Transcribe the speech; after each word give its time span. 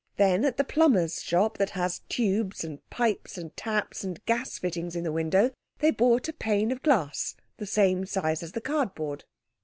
Then 0.17 0.45
at 0.45 0.57
the 0.57 0.63
plumber's 0.63 1.21
shop, 1.21 1.59
that 1.59 1.69
has 1.77 2.01
tubes 2.09 2.63
and 2.63 2.79
pipes 2.89 3.37
and 3.37 3.55
taps 3.55 4.03
and 4.03 4.19
gas 4.25 4.57
fittings 4.57 4.95
in 4.95 5.03
the 5.03 5.11
window, 5.11 5.51
they 5.77 5.91
bought 5.91 6.27
a 6.27 6.33
pane 6.33 6.71
of 6.71 6.81
glass 6.81 7.35
the 7.57 7.67
same 7.67 8.07
size 8.07 8.41
as 8.41 8.53
the 8.53 8.61
cardboard. 8.61 9.25